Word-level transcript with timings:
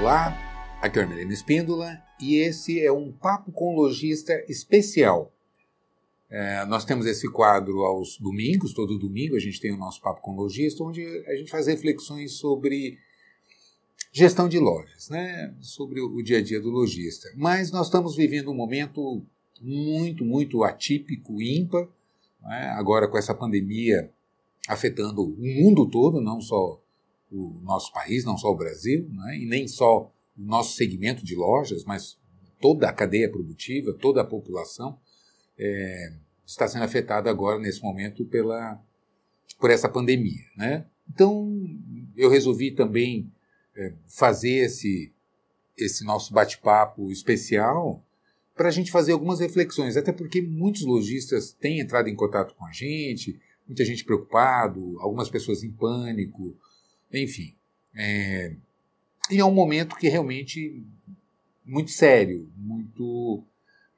Olá, 0.00 0.34
aqui 0.80 0.98
é 0.98 1.02
o 1.02 1.04
Hermelino 1.04 1.30
Espíndola 1.30 2.02
e 2.18 2.36
esse 2.36 2.80
é 2.80 2.90
um 2.90 3.12
Papo 3.12 3.52
com 3.52 3.76
Logista 3.76 4.32
especial. 4.48 5.30
É, 6.30 6.64
nós 6.64 6.86
temos 6.86 7.04
esse 7.04 7.30
quadro 7.30 7.84
aos 7.84 8.16
domingos, 8.18 8.72
todo 8.72 8.98
domingo 8.98 9.36
a 9.36 9.38
gente 9.38 9.60
tem 9.60 9.74
o 9.74 9.76
nosso 9.76 10.00
Papo 10.00 10.22
com 10.22 10.34
Logista, 10.34 10.82
onde 10.82 11.04
a 11.26 11.36
gente 11.36 11.50
faz 11.50 11.66
reflexões 11.66 12.32
sobre 12.32 12.98
gestão 14.10 14.48
de 14.48 14.58
lojas, 14.58 15.10
né? 15.10 15.54
sobre 15.60 16.00
o 16.00 16.22
dia 16.22 16.38
a 16.38 16.42
dia 16.42 16.62
do 16.62 16.70
lojista. 16.70 17.28
Mas 17.36 17.70
nós 17.70 17.88
estamos 17.88 18.16
vivendo 18.16 18.50
um 18.50 18.56
momento 18.56 19.22
muito, 19.60 20.24
muito 20.24 20.64
atípico, 20.64 21.42
ímpar, 21.42 21.86
né? 22.40 22.70
agora 22.70 23.06
com 23.06 23.18
essa 23.18 23.34
pandemia 23.34 24.10
afetando 24.66 25.22
o 25.22 25.36
mundo 25.36 25.84
todo, 25.84 26.22
não 26.22 26.40
só 26.40 26.80
o 27.30 27.60
nosso 27.62 27.92
país, 27.92 28.24
não 28.24 28.36
só 28.36 28.48
o 28.48 28.56
Brasil, 28.56 29.08
né? 29.12 29.38
e 29.38 29.46
nem 29.46 29.68
só 29.68 30.12
o 30.36 30.42
nosso 30.42 30.74
segmento 30.74 31.24
de 31.24 31.34
lojas, 31.34 31.84
mas 31.84 32.18
toda 32.60 32.88
a 32.88 32.92
cadeia 32.92 33.30
produtiva, 33.30 33.92
toda 33.94 34.20
a 34.20 34.24
população 34.24 34.98
é, 35.58 36.12
está 36.44 36.66
sendo 36.66 36.84
afetada 36.84 37.30
agora, 37.30 37.58
nesse 37.58 37.82
momento, 37.82 38.24
pela, 38.24 38.80
por 39.58 39.70
essa 39.70 39.88
pandemia. 39.88 40.44
Né? 40.56 40.86
Então, 41.08 41.48
eu 42.16 42.28
resolvi 42.28 42.72
também 42.72 43.30
é, 43.76 43.92
fazer 44.06 44.64
esse, 44.66 45.12
esse 45.76 46.04
nosso 46.04 46.32
bate-papo 46.32 47.10
especial 47.10 48.04
para 48.54 48.68
a 48.68 48.72
gente 48.72 48.90
fazer 48.90 49.12
algumas 49.12 49.40
reflexões, 49.40 49.96
até 49.96 50.12
porque 50.12 50.42
muitos 50.42 50.82
lojistas 50.82 51.52
têm 51.52 51.80
entrado 51.80 52.08
em 52.08 52.14
contato 52.14 52.54
com 52.54 52.66
a 52.66 52.72
gente, 52.72 53.40
muita 53.66 53.84
gente 53.84 54.04
preocupado, 54.04 54.98
algumas 55.00 55.30
pessoas 55.30 55.62
em 55.62 55.70
pânico, 55.70 56.54
enfim. 57.12 57.54
É, 57.94 58.54
e 59.30 59.38
é 59.38 59.44
um 59.44 59.52
momento 59.52 59.96
que 59.96 60.08
realmente 60.08 60.82
muito 61.64 61.90
sério, 61.90 62.48
muito, 62.56 63.42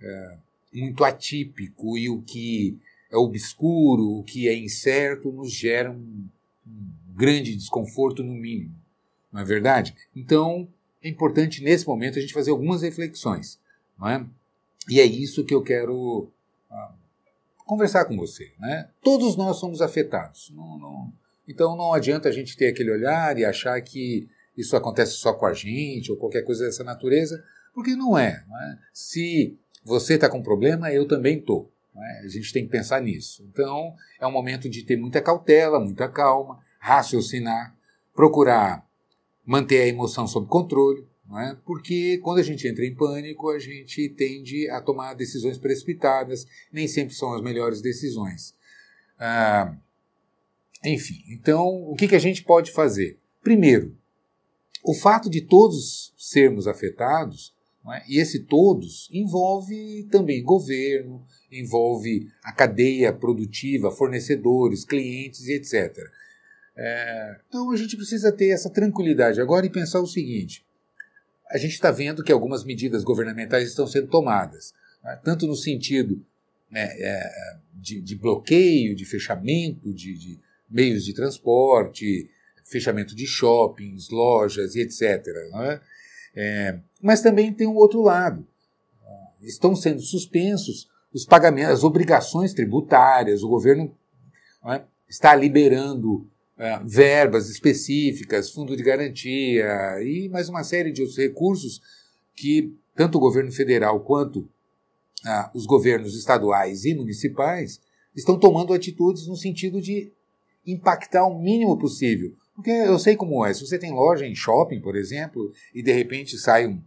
é, 0.00 0.36
muito 0.74 1.04
atípico, 1.04 1.96
e 1.96 2.08
o 2.08 2.20
que 2.22 2.78
é 3.10 3.16
obscuro, 3.16 4.18
o 4.18 4.24
que 4.24 4.48
é 4.48 4.54
incerto, 4.54 5.32
nos 5.32 5.52
gera 5.52 5.90
um, 5.90 6.28
um 6.66 7.14
grande 7.14 7.56
desconforto, 7.56 8.22
no 8.22 8.32
mínimo. 8.32 8.74
Não 9.32 9.40
é 9.40 9.44
verdade? 9.44 9.94
Então, 10.14 10.68
é 11.02 11.08
importante 11.08 11.62
nesse 11.62 11.86
momento 11.86 12.18
a 12.18 12.22
gente 12.22 12.34
fazer 12.34 12.50
algumas 12.50 12.82
reflexões. 12.82 13.58
Não 13.98 14.08
é? 14.08 14.26
E 14.88 15.00
é 15.00 15.04
isso 15.04 15.44
que 15.44 15.54
eu 15.54 15.62
quero 15.62 16.28
ah, 16.70 16.92
conversar 17.64 18.04
com 18.04 18.16
você. 18.16 18.52
Né? 18.58 18.88
Todos 19.02 19.36
nós 19.36 19.58
somos 19.58 19.80
afetados. 19.80 20.50
Não, 20.54 20.78
não, 20.78 21.12
então 21.46 21.76
não 21.76 21.92
adianta 21.92 22.28
a 22.28 22.32
gente 22.32 22.56
ter 22.56 22.68
aquele 22.68 22.90
olhar 22.90 23.38
e 23.38 23.44
achar 23.44 23.80
que 23.80 24.28
isso 24.56 24.76
acontece 24.76 25.12
só 25.12 25.32
com 25.32 25.46
a 25.46 25.52
gente 25.52 26.10
ou 26.10 26.16
qualquer 26.16 26.42
coisa 26.42 26.64
dessa 26.64 26.84
natureza, 26.84 27.42
porque 27.74 27.96
não 27.96 28.18
é. 28.18 28.44
Não 28.48 28.58
é? 28.58 28.78
Se 28.92 29.58
você 29.84 30.14
está 30.14 30.28
com 30.28 30.42
problema, 30.42 30.92
eu 30.92 31.06
também 31.08 31.38
estou. 31.38 31.72
É? 31.94 32.24
A 32.24 32.28
gente 32.28 32.52
tem 32.52 32.64
que 32.64 32.70
pensar 32.70 33.00
nisso. 33.00 33.46
Então 33.50 33.94
é 34.20 34.26
um 34.26 34.32
momento 34.32 34.68
de 34.68 34.82
ter 34.82 34.96
muita 34.96 35.20
cautela, 35.20 35.80
muita 35.80 36.08
calma, 36.08 36.60
raciocinar, 36.78 37.76
procurar 38.14 38.86
manter 39.44 39.82
a 39.82 39.88
emoção 39.88 40.26
sob 40.26 40.46
controle, 40.46 41.06
é? 41.38 41.56
porque 41.64 42.18
quando 42.18 42.38
a 42.38 42.42
gente 42.42 42.66
entra 42.68 42.84
em 42.84 42.94
pânico, 42.94 43.50
a 43.50 43.58
gente 43.58 44.08
tende 44.10 44.68
a 44.70 44.80
tomar 44.80 45.14
decisões 45.14 45.58
precipitadas, 45.58 46.46
nem 46.72 46.86
sempre 46.86 47.14
são 47.14 47.32
as 47.34 47.42
melhores 47.42 47.80
decisões. 47.80 48.54
Ah, 49.18 49.74
enfim, 50.84 51.22
então 51.28 51.66
o 51.84 51.94
que, 51.94 52.08
que 52.08 52.16
a 52.16 52.20
gente 52.20 52.42
pode 52.42 52.72
fazer? 52.72 53.18
Primeiro, 53.42 53.96
o 54.84 54.94
fato 54.94 55.30
de 55.30 55.40
todos 55.40 56.12
sermos 56.16 56.66
afetados, 56.66 57.54
é? 57.90 58.02
e 58.08 58.20
esse 58.20 58.40
todos 58.40 59.08
envolve 59.12 60.04
também 60.10 60.42
governo, 60.42 61.24
envolve 61.50 62.28
a 62.44 62.52
cadeia 62.52 63.12
produtiva, 63.12 63.90
fornecedores, 63.90 64.84
clientes 64.84 65.46
e 65.46 65.54
etc. 65.54 65.96
É, 66.76 67.40
então 67.48 67.70
a 67.70 67.76
gente 67.76 67.96
precisa 67.96 68.32
ter 68.32 68.48
essa 68.48 68.70
tranquilidade 68.70 69.40
agora 69.40 69.66
e 69.66 69.70
pensar 69.70 70.00
o 70.00 70.06
seguinte: 70.06 70.64
a 71.50 71.58
gente 71.58 71.72
está 71.72 71.90
vendo 71.90 72.22
que 72.22 72.32
algumas 72.32 72.64
medidas 72.64 73.04
governamentais 73.04 73.68
estão 73.68 73.86
sendo 73.86 74.08
tomadas, 74.08 74.72
né? 75.02 75.20
tanto 75.22 75.46
no 75.46 75.54
sentido 75.54 76.24
né, 76.70 76.88
é, 76.98 77.56
de, 77.74 78.00
de, 78.00 78.16
bloqueio, 78.16 78.94
de 78.94 79.04
fechamento 79.04 79.92
de, 79.92 80.14
de 80.14 80.40
meios 80.72 81.04
de 81.04 81.14
transporte, 81.14 82.28
fechamento 82.64 83.14
de 83.14 83.26
shoppings, 83.26 84.08
lojas 84.10 84.74
e 84.74 84.80
etc. 84.80 85.26
É? 85.62 85.80
É, 86.34 86.78
mas 87.00 87.20
também 87.20 87.52
tem 87.52 87.66
um 87.66 87.76
outro 87.76 88.00
lado. 88.00 88.46
Estão 89.42 89.74
sendo 89.74 90.00
suspensos 90.00 90.88
os 91.12 91.26
pagamentos, 91.26 91.72
as 91.72 91.84
obrigações 91.84 92.54
tributárias, 92.54 93.42
o 93.42 93.48
governo 93.48 93.94
é, 94.64 94.82
está 95.08 95.34
liberando 95.34 96.26
é, 96.56 96.80
verbas 96.84 97.50
específicas, 97.50 98.50
fundo 98.50 98.76
de 98.76 98.82
garantia 98.82 99.66
e 100.02 100.28
mais 100.30 100.48
uma 100.48 100.64
série 100.64 100.90
de 100.90 101.02
outros 101.02 101.18
recursos 101.18 101.82
que 102.34 102.74
tanto 102.94 103.18
o 103.18 103.20
governo 103.20 103.52
federal 103.52 104.00
quanto 104.00 104.48
ah, 105.24 105.50
os 105.54 105.66
governos 105.66 106.16
estaduais 106.16 106.84
e 106.84 106.94
municipais 106.94 107.80
estão 108.14 108.38
tomando 108.38 108.72
atitudes 108.72 109.26
no 109.26 109.36
sentido 109.36 109.80
de 109.80 110.12
impactar 110.66 111.26
o 111.26 111.38
mínimo 111.38 111.78
possível. 111.78 112.34
Porque 112.54 112.70
eu 112.70 112.98
sei 112.98 113.16
como 113.16 113.44
é. 113.44 113.52
Se 113.52 113.66
você 113.66 113.78
tem 113.78 113.92
loja 113.92 114.26
em 114.26 114.34
shopping, 114.34 114.80
por 114.80 114.96
exemplo, 114.96 115.52
e 115.74 115.82
de 115.82 115.92
repente 115.92 116.38
sai 116.38 116.66
um, 116.66 116.82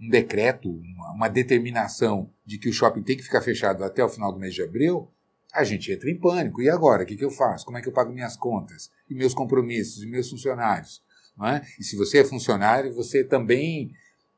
um 0.00 0.08
decreto, 0.08 0.68
uma, 0.68 1.12
uma, 1.12 1.28
determinação 1.28 2.30
de 2.44 2.58
que 2.58 2.68
o 2.68 2.72
shopping 2.72 3.02
tem 3.02 3.16
que 3.16 3.22
ficar 3.22 3.40
fechado 3.40 3.84
até 3.84 4.04
o 4.04 4.08
final 4.08 4.32
do 4.32 4.38
mês 4.38 4.54
de 4.54 4.62
abril, 4.62 5.08
a 5.52 5.64
gente 5.64 5.90
entra 5.92 6.10
em 6.10 6.18
pânico. 6.18 6.62
E 6.62 6.68
agora? 6.68 7.02
O 7.02 7.06
que, 7.06 7.16
que 7.16 7.24
eu 7.24 7.30
faço? 7.30 7.64
Como 7.64 7.78
é 7.78 7.82
que 7.82 7.88
eu 7.88 7.92
pago 7.92 8.12
minhas 8.12 8.36
contas? 8.36 8.90
E 9.08 9.14
meus 9.14 9.34
compromissos? 9.34 10.02
E 10.02 10.06
meus 10.06 10.28
funcionários? 10.30 11.02
É? 11.42 11.62
E 11.80 11.84
se 11.84 11.96
você 11.96 12.18
é 12.18 12.24
funcionário, 12.24 12.94
você 12.94 13.24
também 13.24 13.92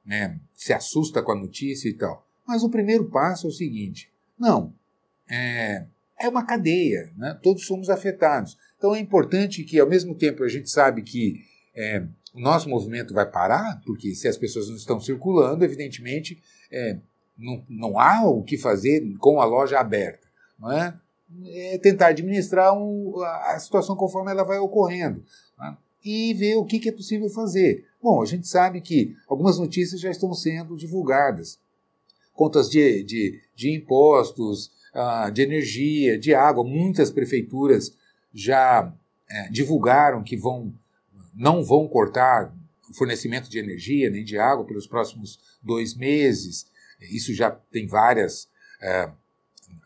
né, 0.04 0.38
se 0.54 0.72
assusta 0.72 1.22
com 1.22 1.32
a 1.32 1.36
notícia 1.36 1.88
e 1.88 1.94
tal. 1.94 2.26
Mas 2.46 2.62
o 2.62 2.70
primeiro 2.70 3.06
passo 3.06 3.46
é 3.46 3.50
o 3.50 3.52
seguinte: 3.52 4.10
não, 4.38 4.72
é, 5.28 5.86
é 6.18 6.28
uma 6.28 6.44
cadeia, 6.44 7.12
né? 7.16 7.38
todos 7.42 7.66
somos 7.66 7.90
afetados. 7.90 8.56
Então 8.76 8.94
é 8.94 9.00
importante 9.00 9.64
que, 9.64 9.78
ao 9.78 9.88
mesmo 9.88 10.14
tempo, 10.14 10.44
a 10.44 10.48
gente 10.48 10.70
sabe 10.70 11.02
que 11.02 11.40
é, 11.74 12.04
o 12.34 12.40
nosso 12.40 12.68
movimento 12.68 13.14
vai 13.14 13.30
parar, 13.30 13.80
porque 13.84 14.14
se 14.14 14.28
as 14.28 14.36
pessoas 14.36 14.68
não 14.68 14.76
estão 14.76 15.00
circulando, 15.00 15.64
evidentemente 15.64 16.42
é, 16.70 16.98
não, 17.36 17.64
não 17.68 17.98
há 17.98 18.26
o 18.26 18.42
que 18.42 18.56
fazer 18.56 19.02
com 19.18 19.40
a 19.40 19.44
loja 19.44 19.78
aberta. 19.78 20.26
Não 20.58 20.70
é? 20.70 20.98
é 21.46 21.78
tentar 21.78 22.08
administrar 22.08 22.72
um, 22.76 23.20
a 23.22 23.58
situação 23.58 23.96
conforme 23.96 24.30
ela 24.30 24.44
vai 24.44 24.58
ocorrendo 24.58 25.24
né? 25.58 25.76
e 26.04 26.32
ver 26.34 26.56
o 26.56 26.64
que, 26.64 26.78
que 26.78 26.88
é 26.88 26.92
possível 26.92 27.28
fazer. 27.28 27.86
Bom, 28.02 28.22
a 28.22 28.26
gente 28.26 28.46
sabe 28.46 28.80
que 28.80 29.16
algumas 29.28 29.58
notícias 29.58 30.00
já 30.00 30.10
estão 30.10 30.32
sendo 30.34 30.76
divulgadas. 30.76 31.58
Contas 32.32 32.68
de, 32.68 33.04
de, 33.04 33.40
de 33.54 33.74
impostos, 33.74 34.72
uh, 34.94 35.30
de 35.30 35.42
energia, 35.42 36.18
de 36.18 36.34
água, 36.34 36.64
muitas 36.64 37.10
prefeituras 37.10 37.96
já 38.32 38.92
é, 39.28 39.48
divulgaram 39.48 40.22
que 40.22 40.36
vão, 40.36 40.72
não 41.34 41.64
vão 41.64 41.88
cortar 41.88 42.54
o 42.90 42.94
fornecimento 42.94 43.48
de 43.48 43.58
energia 43.58 44.10
nem 44.10 44.24
de 44.24 44.38
água 44.38 44.64
pelos 44.64 44.86
próximos 44.86 45.58
dois 45.62 45.94
meses. 45.94 46.66
Isso 47.00 47.32
já 47.34 47.50
tem 47.50 47.86
várias 47.86 48.48
é, 48.82 49.10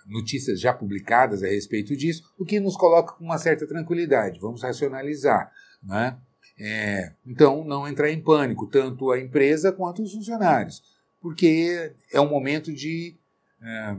notícias 0.06 0.60
já 0.60 0.72
publicadas 0.72 1.42
a 1.42 1.48
respeito 1.48 1.96
disso, 1.96 2.32
o 2.38 2.44
que 2.44 2.58
nos 2.58 2.76
coloca 2.76 3.12
com 3.12 3.25
uma 3.25 3.38
certa 3.38 3.66
tranquilidade. 3.66 4.40
Vamos 4.40 4.62
racionalizar. 4.62 5.52
Né? 5.82 6.16
É, 6.58 7.12
então, 7.25 7.64
não 7.64 7.87
entrar 7.87 8.10
em 8.10 8.20
pânico, 8.20 8.66
tanto 8.66 9.12
a 9.12 9.20
empresa 9.20 9.70
quanto 9.70 10.02
os 10.02 10.12
funcionários, 10.12 10.82
porque 11.20 11.93
é 12.12 12.20
um 12.20 12.28
momento 12.28 12.72
de, 12.72 13.16
é, 13.62 13.96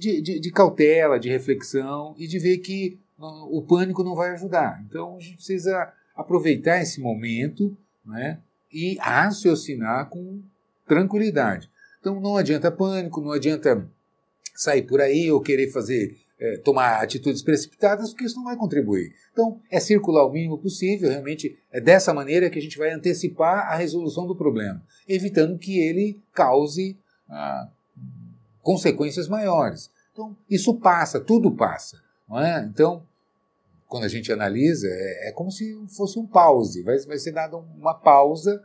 de, 0.00 0.20
de, 0.22 0.40
de 0.40 0.50
cautela, 0.50 1.20
de 1.20 1.28
reflexão 1.28 2.14
e 2.18 2.26
de 2.26 2.38
ver 2.38 2.58
que 2.58 2.98
o 3.18 3.62
pânico 3.62 4.02
não 4.02 4.14
vai 4.14 4.30
ajudar. 4.30 4.82
Então 4.88 5.16
a 5.16 5.20
gente 5.20 5.36
precisa 5.36 5.92
aproveitar 6.16 6.80
esse 6.80 7.00
momento 7.00 7.76
né, 8.04 8.40
e 8.72 8.96
raciocinar 8.96 10.08
com 10.08 10.40
tranquilidade. 10.86 11.70
Então 12.00 12.18
não 12.18 12.36
adianta 12.36 12.72
pânico, 12.72 13.20
não 13.20 13.32
adianta 13.32 13.86
sair 14.54 14.82
por 14.82 15.00
aí 15.00 15.30
ou 15.30 15.40
querer 15.40 15.70
fazer, 15.70 16.16
é, 16.38 16.56
tomar 16.58 17.02
atitudes 17.02 17.42
precipitadas, 17.42 18.10
porque 18.10 18.24
isso 18.24 18.36
não 18.36 18.44
vai 18.44 18.56
contribuir. 18.56 19.12
Então 19.32 19.60
é 19.70 19.78
circular 19.78 20.24
o 20.24 20.32
mínimo 20.32 20.56
possível, 20.56 21.10
realmente 21.10 21.58
é 21.70 21.80
dessa 21.80 22.14
maneira 22.14 22.48
que 22.48 22.58
a 22.58 22.62
gente 22.62 22.78
vai 22.78 22.90
antecipar 22.90 23.70
a 23.70 23.76
resolução 23.76 24.26
do 24.26 24.34
problema, 24.34 24.82
evitando 25.06 25.58
que 25.58 25.78
ele 25.78 26.18
cause 26.32 26.96
ah, 27.28 27.68
consequências 28.62 29.28
maiores. 29.28 29.90
Então 30.12 30.36
isso 30.48 30.74
passa, 30.74 31.20
tudo 31.20 31.50
passa. 31.50 32.00
Não 32.28 32.40
é? 32.40 32.64
Então 32.64 33.04
quando 33.90 34.04
a 34.04 34.08
gente 34.08 34.32
analisa, 34.32 34.86
é, 34.88 35.28
é 35.28 35.32
como 35.32 35.50
se 35.50 35.76
fosse 35.96 36.16
um 36.16 36.24
pause, 36.24 36.80
vai, 36.84 36.96
vai 37.00 37.18
ser 37.18 37.32
dada 37.32 37.56
uma 37.56 37.92
pausa, 37.92 38.62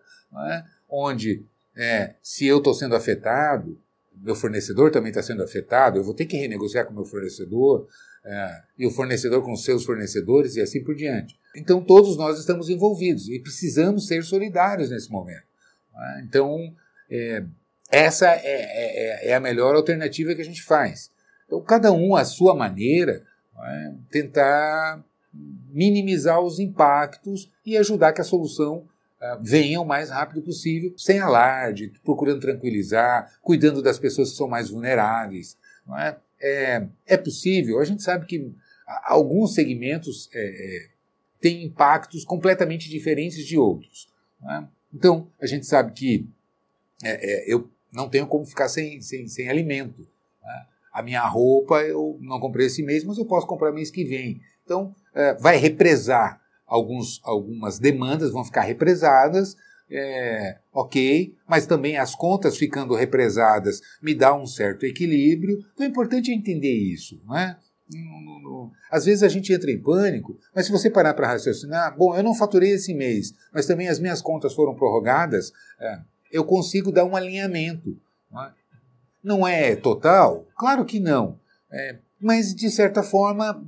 é? 0.51 0.63
onde 0.87 1.43
é, 1.75 2.13
se 2.21 2.45
eu 2.45 2.59
estou 2.59 2.75
sendo 2.75 2.95
afetado, 2.95 3.75
meu 4.15 4.35
fornecedor 4.35 4.91
também 4.91 5.09
está 5.09 5.23
sendo 5.23 5.43
afetado, 5.43 5.97
eu 5.97 6.03
vou 6.03 6.13
ter 6.13 6.27
que 6.27 6.37
renegociar 6.37 6.85
com 6.85 6.93
meu 6.93 7.05
fornecedor, 7.05 7.87
é, 8.23 8.61
e 8.77 8.85
o 8.85 8.91
fornecedor 8.91 9.43
com 9.43 9.55
seus 9.55 9.83
fornecedores 9.83 10.55
e 10.55 10.61
assim 10.61 10.83
por 10.83 10.95
diante. 10.95 11.35
Então 11.55 11.83
todos 11.83 12.15
nós 12.17 12.39
estamos 12.39 12.69
envolvidos 12.69 13.27
e 13.27 13.39
precisamos 13.39 14.05
ser 14.05 14.23
solidários 14.23 14.91
nesse 14.91 15.11
momento. 15.11 15.47
Né? 15.91 16.25
Então 16.27 16.71
é, 17.09 17.43
essa 17.91 18.27
é, 18.27 18.41
é, 18.43 19.29
é, 19.29 19.33
a 19.35 19.39
melhor 19.39 19.75
alternativa 19.75 20.33
que 20.33 20.41
a 20.41 20.45
gente 20.45 20.63
faz. 20.63 21.11
Então 21.45 21.61
cada 21.61 21.91
um 21.91 22.15
à 22.15 22.25
sua 22.25 22.55
maneira 22.55 23.23
né? 23.55 23.95
tentar 24.09 25.03
minimizar 25.69 26.39
os 26.39 26.59
impactos 26.59 27.51
e 27.65 27.77
ajudar 27.77 28.13
que 28.13 28.21
a 28.21 28.25
solução 28.25 28.87
uh, 29.21 29.41
venha 29.41 29.81
o 29.81 29.85
mais 29.85 30.09
rápido 30.09 30.41
possível, 30.41 30.93
sem 30.97 31.19
alarde, 31.19 31.91
procurando 32.03 32.39
tranquilizar, 32.39 33.33
cuidando 33.41 33.81
das 33.81 33.99
pessoas 33.99 34.31
que 34.31 34.37
são 34.37 34.47
mais 34.47 34.69
vulneráveis. 34.69 35.57
É? 35.97 36.15
É, 36.39 36.87
é? 37.05 37.17
possível, 37.17 37.79
a 37.79 37.85
gente 37.85 38.01
sabe 38.01 38.25
que 38.25 38.53
alguns 39.03 39.53
segmentos 39.53 40.29
é, 40.33 40.39
é, 40.39 40.87
têm 41.41 41.65
impactos 41.65 42.23
completamente 42.23 42.89
diferentes 42.89 43.45
de 43.45 43.57
outros. 43.57 44.07
É? 44.49 44.63
Então, 44.93 45.27
a 45.41 45.45
gente 45.45 45.65
sabe 45.65 45.91
que 45.91 46.27
é, 47.03 47.53
eu 47.53 47.69
não 47.95 48.09
tenho 48.09 48.27
como 48.27 48.45
ficar 48.45 48.67
sem, 48.67 49.01
sem, 49.01 49.27
sem 49.27 49.49
alimento. 49.49 50.01
Né? 50.43 50.65
A 50.93 51.01
minha 51.01 51.25
roupa 51.25 51.81
eu 51.81 52.17
não 52.21 52.39
comprei 52.39 52.67
esse 52.67 52.83
mês, 52.83 53.03
mas 53.03 53.17
eu 53.17 53.25
posso 53.25 53.47
comprar 53.47 53.71
mês 53.71 53.89
que 53.89 54.03
vem. 54.03 54.41
Então, 54.63 54.93
é, 55.13 55.33
vai 55.35 55.57
represar 55.57 56.41
alguns, 56.65 57.21
algumas 57.23 57.79
demandas, 57.79 58.31
vão 58.31 58.43
ficar 58.43 58.61
represadas, 58.61 59.55
é, 59.89 60.57
ok, 60.73 61.35
mas 61.47 61.65
também 61.65 61.97
as 61.97 62.15
contas 62.15 62.57
ficando 62.57 62.95
represadas 62.95 63.81
me 64.01 64.15
dá 64.15 64.35
um 64.35 64.45
certo 64.45 64.85
equilíbrio. 64.85 65.59
Então 65.73 65.85
é 65.85 65.89
importante 65.89 66.31
entender 66.31 66.73
isso, 66.73 67.21
não 67.25 67.37
é? 67.37 67.57
Às 68.89 69.05
vezes 69.05 69.21
a 69.21 69.27
gente 69.27 69.53
entra 69.53 69.69
em 69.69 69.79
pânico, 69.79 70.37
mas 70.55 70.65
se 70.65 70.71
você 70.71 70.89
parar 70.89 71.13
para 71.13 71.27
raciocinar, 71.27 71.95
bom, 71.95 72.15
eu 72.15 72.23
não 72.23 72.33
faturei 72.33 72.71
esse 72.71 72.93
mês, 72.93 73.31
mas 73.53 73.67
também 73.67 73.87
as 73.87 73.99
minhas 73.99 74.21
contas 74.21 74.53
foram 74.53 74.73
prorrogadas, 74.73 75.51
é, 75.79 75.99
eu 76.35 76.43
consigo 76.43 76.91
dar 76.91 77.05
um 77.05 77.15
alinhamento. 77.15 77.97
Não 78.29 78.43
é, 78.43 78.53
não 79.23 79.47
é 79.47 79.75
total? 79.75 80.45
Claro 80.57 80.83
que 80.83 80.99
não. 80.99 81.39
É, 81.71 81.95
mas 82.19 82.53
de 82.53 82.69
certa 82.69 83.01
forma 83.01 83.63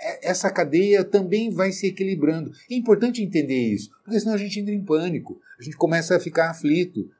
é, 0.00 0.30
essa 0.30 0.48
cadeia 0.48 1.02
também 1.02 1.50
vai 1.50 1.72
se 1.72 1.88
equilibrando. 1.88 2.52
É 2.70 2.74
importante 2.74 3.20
entender 3.20 3.72
isso, 3.74 3.90
porque 4.04 4.20
senão 4.20 4.34
a 4.34 4.38
gente 4.38 4.60
entra 4.60 4.72
em 4.72 4.84
pânico, 4.84 5.40
a 5.58 5.62
gente 5.62 5.76
começa 5.76 6.16
a 6.16 6.20
ficar 6.20 6.50
aflito. 6.50 7.10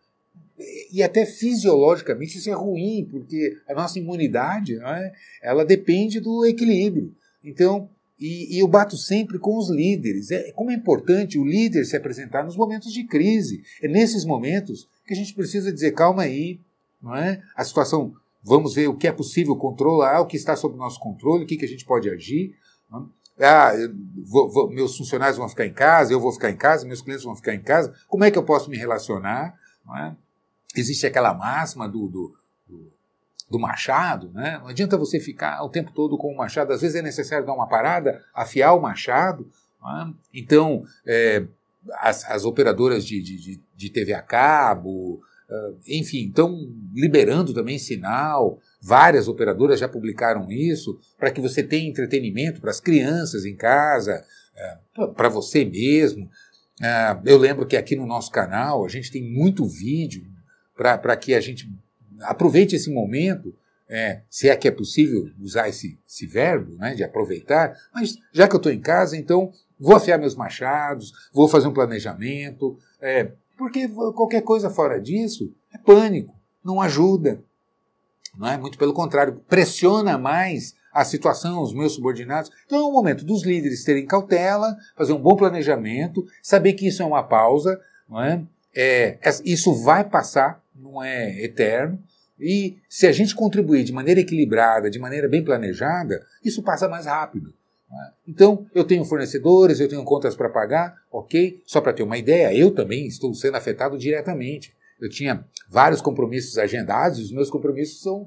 E 0.93 1.03
até 1.03 1.27
fisiologicamente 1.27 2.39
isso 2.39 2.49
é 2.49 2.53
ruim, 2.53 3.09
porque 3.11 3.59
a 3.69 3.75
nossa 3.75 3.99
imunidade 3.99 4.79
é? 4.81 5.13
ela 5.43 5.65
depende 5.65 6.21
do 6.21 6.47
equilíbrio. 6.47 7.13
Então, 7.43 7.91
e, 8.19 8.57
e, 8.57 8.59
eu 8.61 8.69
bato 8.69 8.97
sempre 8.97 9.39
com 9.39 9.59
os 9.59 9.69
líderes. 9.69 10.31
É, 10.31 10.53
como 10.53 10.71
é 10.71 10.75
importante 10.75 11.39
o 11.39 11.45
líder 11.45 11.85
se 11.85 11.97
apresentar 11.97 12.45
nos 12.45 12.57
momentos 12.57 12.93
de 12.93 13.05
crise. 13.05 13.63
É 13.83 13.89
nesses 13.89 14.25
momentos 14.25 14.89
que 15.07 15.13
a 15.13 15.17
gente 15.17 15.35
precisa 15.35 15.73
dizer, 15.73 15.93
calma 15.93 16.23
aí, 16.23 16.61
não 17.03 17.15
é? 17.15 17.43
A 17.57 17.65
situação, 17.65 18.15
vamos 18.43 18.75
ver 18.75 18.89
o 18.89 18.97
que 18.97 19.09
é 19.09 19.13
possível 19.13 19.57
controlar, 19.57 20.21
o 20.21 20.27
que 20.27 20.37
está 20.37 20.55
sob 20.55 20.77
nosso 20.77 21.01
controle, 21.01 21.45
o 21.45 21.47
que, 21.47 21.57
que 21.57 21.65
a 21.65 21.69
gente 21.69 21.85
pode 21.85 22.09
agir. 22.09 22.55
Ah, 23.41 23.73
vou, 24.25 24.49
vou, 24.49 24.71
meus 24.71 24.97
funcionários 24.97 25.37
vão 25.37 25.49
ficar 25.49 25.67
em 25.67 25.73
casa, 25.73 26.13
eu 26.13 26.21
vou 26.21 26.33
ficar 26.33 26.51
em 26.51 26.57
casa, 26.57 26.87
meus 26.87 27.03
clientes 27.03 27.25
vão 27.25 27.35
ficar 27.35 27.55
em 27.55 27.63
casa. 27.63 27.93
Como 28.07 28.23
é 28.23 28.31
que 28.31 28.39
eu 28.39 28.45
posso 28.45 28.71
me 28.71 28.77
relacionar? 28.77 29.59
É? 29.99 30.13
Existe 30.77 31.07
aquela 31.07 31.35
máxima 31.35 31.89
do, 31.89 32.07
do, 32.09 32.35
do, 33.49 33.59
do, 33.59 33.59
machado, 33.59 34.31
né? 34.33 34.59
não 34.59 34.69
adianta 34.69 34.97
você 34.97 35.21
ficar 35.21 35.63
o 35.63 35.69
tempo 35.69 35.93
todo 35.93 36.17
com 36.19 36.33
o 36.33 36.37
machado. 36.37 36.73
Às 36.73 36.83
vezes 36.83 36.97
é 36.97 37.03
necessário 37.03 37.47
dar 37.47 37.53
uma 37.53 37.69
parada, 37.69 38.23
afiar 38.35 38.75
o 38.75 38.81
machado. 38.81 39.49
É? 39.83 40.13
Então, 40.33 40.85
é, 41.07 41.45
as, 41.93 42.25
as, 42.31 42.45
operadoras 42.45 43.05
de, 43.05 43.21
de, 43.23 43.61
de 43.75 43.91
TV 43.91 44.15
a 44.15 44.23
cabo, 44.23 45.21
uh, 45.49 45.79
enfim, 45.87 46.29
estão 46.29 46.57
liberando 46.95 47.53
também 47.53 47.79
sinal. 47.79 48.59
Várias 48.81 49.29
operadoras 49.29 49.81
já 49.81 49.89
publicaram 49.89 50.51
isso 50.51 50.99
para 51.19 51.31
que 51.31 51.41
você 51.41 51.63
tenha 51.63 51.89
entretenimento 51.89 52.61
para 52.61 52.71
as 52.71 52.81
crianças 52.81 53.45
em 53.45 53.57
casa, 53.57 54.25
é, 54.57 54.79
para 55.15 55.29
você 55.29 55.65
mesmo. 55.65 56.29
É, 56.83 57.19
eu 57.25 57.39
lembro 57.39 57.67
que 57.67 57.77
aqui 57.77 57.95
no 57.95 58.07
nosso 58.07 58.31
canal 58.31 58.85
a 58.85 58.89
gente 58.89 59.11
tem 59.11 59.23
muito 59.23 59.67
vídeo 59.67 60.25
para 60.77 61.17
que 61.17 61.35
a 61.35 61.41
gente 61.41 61.71
aproveite 62.23 62.77
esse 62.77 62.91
momento, 62.91 63.55
é, 63.89 64.23
se 64.31 64.49
é 64.49 64.57
que 64.57 64.69
é 64.69 64.71
possível 64.71 65.31
usar 65.41 65.69
esse, 65.69 65.99
esse 66.09 66.27
verbo, 66.27 66.75
né, 66.77 66.95
de 66.95 67.05
aproveitar, 67.05 67.77
mas 67.93 68.17
já 68.33 68.49
que 68.49 68.55
eu 68.55 68.59
estou 68.59 68.73
em 68.73 68.81
casa, 68.81 69.17
então 69.17 69.53
vou 69.79 69.95
afiar 69.95 70.19
meus 70.19 70.35
machados, 70.35 71.13
vou 71.33 71.49
fazer 71.49 71.69
um 71.69 71.75
planejamento, 71.75 72.79
é, 73.01 73.33
porque 73.57 73.89
qualquer 73.89 74.43
coisa 74.43 74.71
fora 74.71 75.01
disso 75.01 75.53
é 75.73 75.79
pânico, 75.79 76.35
não 76.65 76.81
ajuda 76.81 77.43
não 78.37 78.49
é? 78.49 78.57
Muito 78.57 78.79
pelo 78.79 78.93
contrário, 78.93 79.41
pressiona 79.49 80.19
mais 80.19 80.75
a 80.93 81.05
situação, 81.05 81.63
os 81.63 81.73
meus 81.73 81.95
subordinados. 81.95 82.51
Então 82.67 82.79
é 82.79 82.83
o 82.83 82.93
momento 82.93 83.25
dos 83.25 83.45
líderes 83.45 83.85
terem 83.85 84.07
cautela, 84.07 84.77
fazer 84.97 85.13
um 85.13 85.21
bom 85.21 85.37
planejamento, 85.37 86.25
saber 86.43 86.75
que 86.75 86.87
isso 86.87 87.03
é 87.03 87.05
uma 87.05 87.23
pausa, 87.23 87.81
não 88.09 88.23
é? 88.23 88.43
é 88.75 89.19
isso 89.45 89.75
vai 89.83 90.05
passar, 90.05 90.63
não 90.75 91.03
é 91.03 91.43
eterno. 91.43 92.03
E 92.39 92.79
se 92.89 93.07
a 93.07 93.13
gente 93.13 93.35
contribuir 93.35 93.85
de 93.85 93.93
maneira 93.93 94.21
equilibrada, 94.21 94.91
de 94.91 94.99
maneira 94.99 95.29
bem 95.29 95.45
planejada, 95.45 96.25
isso 96.45 96.63
passa 96.63 96.89
mais 96.89 97.07
rápido. 97.07 97.55
É? 97.91 98.13
Então, 98.27 98.67
eu 98.75 98.85
tenho 98.85 99.05
fornecedores, 99.05 99.79
eu 99.79 99.89
tenho 99.89 100.05
contas 100.05 100.35
para 100.35 100.49
pagar, 100.49 100.97
ok? 101.11 101.63
Só 101.65 101.81
para 101.81 101.93
ter 101.93 102.03
uma 102.03 102.19
ideia, 102.19 102.53
eu 102.57 102.73
também 102.73 103.07
estou 103.07 103.33
sendo 103.35 103.57
afetado 103.57 103.97
diretamente. 103.97 104.75
Eu 105.01 105.09
tinha 105.09 105.45
vários 105.69 106.01
compromissos 106.01 106.57
agendados, 106.59 107.19
os 107.19 107.33
meus 107.33 107.51
compromissos 107.51 108.01
são 108.01 108.27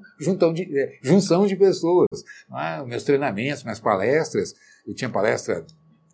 de, 0.53 0.77
é, 0.77 0.99
junção 1.01 1.45
de 1.45 1.55
pessoas. 1.55 2.07
É? 2.53 2.83
Meus 2.85 3.03
treinamentos, 3.03 3.63
minhas 3.63 3.79
palestras, 3.79 4.53
eu 4.85 4.93
tinha 4.93 5.09
palestra 5.09 5.65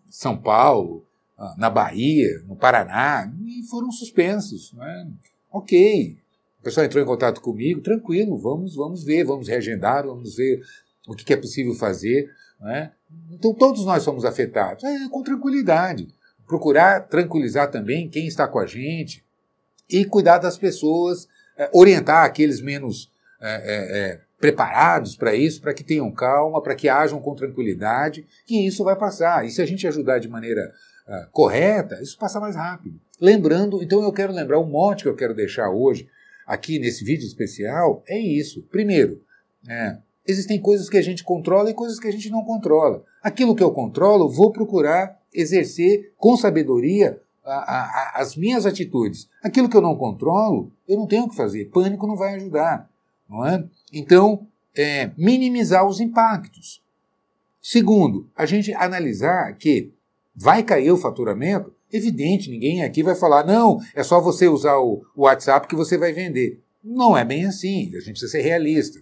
em 0.08 0.12
São 0.12 0.36
Paulo, 0.36 1.06
ah, 1.38 1.54
na 1.58 1.68
Bahia, 1.68 2.42
no 2.46 2.56
Paraná, 2.56 3.32
e 3.40 3.62
foram 3.68 3.90
suspensos. 3.90 4.74
É? 4.80 5.06
Ok. 5.50 6.18
O 6.64 6.70
pessoal 6.72 6.86
entrou 6.86 7.04
em 7.04 7.06
contato 7.06 7.42
comigo, 7.42 7.82
tranquilo, 7.82 8.38
vamos, 8.38 8.74
vamos 8.74 9.04
ver, 9.04 9.22
vamos 9.22 9.48
reagendar, 9.48 10.06
vamos 10.06 10.34
ver 10.34 10.62
o 11.06 11.14
que 11.14 11.34
é 11.34 11.36
possível 11.36 11.74
fazer. 11.74 12.30
É? 12.64 12.88
Então 13.30 13.52
todos 13.52 13.84
nós 13.84 14.02
somos 14.02 14.24
afetados, 14.24 14.82
é, 14.82 15.06
com 15.10 15.22
tranquilidade. 15.22 16.08
Procurar 16.46 17.06
tranquilizar 17.06 17.70
também 17.70 18.08
quem 18.08 18.26
está 18.26 18.48
com 18.48 18.58
a 18.58 18.64
gente, 18.64 19.22
e 19.90 20.06
cuidar 20.06 20.38
das 20.38 20.56
pessoas, 20.56 21.28
é, 21.58 21.68
orientar 21.70 22.24
aqueles 22.24 22.62
menos 22.62 23.12
é, 23.42 23.50
é, 23.52 23.98
é 23.98 24.20
preparados 24.40 25.16
para 25.16 25.34
isso, 25.34 25.60
para 25.60 25.74
que 25.74 25.84
tenham 25.84 26.10
calma, 26.10 26.62
para 26.62 26.74
que 26.74 26.88
ajam 26.88 27.20
com 27.20 27.34
tranquilidade, 27.34 28.26
que 28.46 28.66
isso 28.66 28.82
vai 28.82 28.96
passar. 28.96 29.44
E 29.44 29.50
se 29.50 29.60
a 29.60 29.66
gente 29.66 29.86
ajudar 29.86 30.18
de 30.18 30.30
maneira 30.30 30.72
uh, 31.06 31.30
correta, 31.30 32.00
isso 32.00 32.16
passa 32.18 32.40
mais 32.40 32.56
rápido. 32.56 32.98
Lembrando, 33.20 33.82
então 33.82 34.02
eu 34.02 34.12
quero 34.12 34.32
lembrar, 34.32 34.58
o 34.58 34.66
mote 34.66 35.02
que 35.02 35.08
eu 35.10 35.14
quero 35.14 35.34
deixar 35.34 35.70
hoje, 35.70 36.08
aqui 36.46 36.78
nesse 36.78 37.04
vídeo 37.04 37.26
especial, 37.26 38.02
é 38.06 38.18
isso. 38.18 38.62
Primeiro, 38.70 39.22
é, 39.68 39.98
existem 40.26 40.60
coisas 40.60 40.88
que 40.88 40.96
a 40.96 41.02
gente 41.02 41.24
controla 41.24 41.70
e 41.70 41.74
coisas 41.74 41.98
que 41.98 42.08
a 42.08 42.12
gente 42.12 42.30
não 42.30 42.44
controla. 42.44 43.04
Aquilo 43.22 43.54
que 43.54 43.62
eu 43.62 43.70
controlo, 43.70 44.28
vou 44.28 44.52
procurar 44.52 45.20
exercer 45.32 46.12
com 46.16 46.36
sabedoria 46.36 47.20
a, 47.44 47.52
a, 47.52 48.12
as 48.16 48.36
minhas 48.36 48.64
atitudes. 48.64 49.28
Aquilo 49.42 49.68
que 49.68 49.76
eu 49.76 49.82
não 49.82 49.96
controlo, 49.96 50.72
eu 50.88 50.96
não 50.96 51.06
tenho 51.06 51.24
o 51.24 51.28
que 51.28 51.36
fazer. 51.36 51.66
Pânico 51.66 52.06
não 52.06 52.16
vai 52.16 52.34
ajudar. 52.34 52.88
Não 53.28 53.46
é? 53.46 53.64
Então, 53.92 54.46
é, 54.76 55.10
minimizar 55.16 55.86
os 55.86 56.00
impactos. 56.00 56.82
Segundo, 57.60 58.28
a 58.36 58.44
gente 58.44 58.72
analisar 58.74 59.54
que 59.56 59.92
vai 60.34 60.62
cair 60.62 60.90
o 60.90 60.96
faturamento. 60.96 61.72
Evidente, 61.94 62.50
ninguém 62.50 62.82
aqui 62.82 63.04
vai 63.04 63.14
falar, 63.14 63.46
não, 63.46 63.78
é 63.94 64.02
só 64.02 64.20
você 64.20 64.48
usar 64.48 64.78
o, 64.78 65.00
WhatsApp 65.16 65.68
que 65.68 65.76
você 65.76 65.96
vai 65.96 66.12
vender. 66.12 66.60
Não 66.82 67.16
é 67.16 67.24
bem 67.24 67.46
assim, 67.46 67.86
a 67.94 68.00
gente 68.00 68.14
precisa 68.14 68.32
ser 68.32 68.40
realista. 68.40 69.00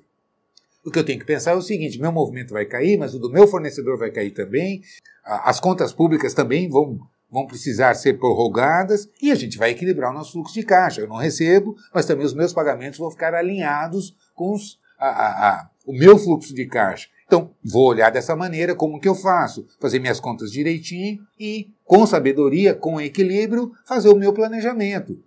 O 0.85 0.91
que 0.91 0.99
eu 0.99 1.05
tenho 1.05 1.19
que 1.19 1.25
pensar 1.25 1.53
é 1.53 1.55
o 1.55 1.63
seguinte: 1.63 1.99
meu 1.99 2.13
movimento 2.13 2.53
vai 2.53 2.67
cair, 2.67 2.99
mas 2.99 3.15
o 3.15 3.19
do 3.19 3.31
meu 3.31 3.49
fornecedor 3.49 3.97
vai 3.97 4.11
cair 4.11 4.33
também, 4.33 4.83
as 5.25 5.59
contas 5.59 5.91
públicas 5.91 6.35
também 6.35 6.69
vão 6.69 7.01
vão 7.31 7.47
precisar 7.47 7.95
ser 7.95 8.19
prorrogadas 8.19 9.09
e 9.23 9.33
a 9.33 9.35
gente 9.35 9.57
vai 9.57 9.71
equilibrar 9.71 10.11
o 10.11 10.15
nosso 10.15 10.33
fluxo 10.33 10.53
de 10.53 10.63
caixa. 10.63 11.01
Eu 11.01 11.09
não 11.09 11.17
recebo, 11.17 11.75
mas 11.95 12.05
também 12.05 12.27
os 12.27 12.35
meus 12.35 12.53
pagamentos 12.53 12.99
vão 12.99 13.11
ficar 13.11 13.35
alinhados 13.35 14.15
com 14.35 14.53
os, 14.53 14.79
a, 14.99 15.09
a, 15.09 15.49
a, 15.49 15.71
o 15.87 15.95
meu 15.95 16.19
fluxo 16.19 16.55
de 16.55 16.67
caixa. 16.67 17.09
Então, 17.33 17.51
vou 17.65 17.87
olhar 17.87 18.11
dessa 18.11 18.37
maneira 18.37 18.75
como 18.75 19.01
que 19.01 19.09
eu 19.09 19.15
faço, 19.15 19.67
fazer 19.81 19.99
minhas 19.99 20.21
contas 20.21 20.53
direitinho 20.53 21.19
e, 21.41 21.71
com 21.83 22.05
sabedoria, 22.05 22.75
com 22.75 23.01
equilíbrio, 23.01 23.73
fazer 23.87 24.11
o 24.11 24.19
meu 24.19 24.35
planejamento. 24.35 25.19